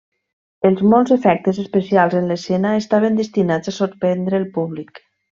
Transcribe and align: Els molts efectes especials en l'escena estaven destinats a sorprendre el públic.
Els 0.69 0.79
molts 0.93 1.11
efectes 1.15 1.59
especials 1.65 2.15
en 2.21 2.31
l'escena 2.31 2.71
estaven 2.81 3.19
destinats 3.23 3.73
a 3.73 3.79
sorprendre 3.79 4.39
el 4.45 4.49
públic. 4.61 5.03